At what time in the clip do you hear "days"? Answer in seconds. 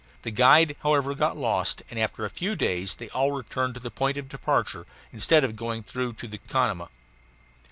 2.55-2.95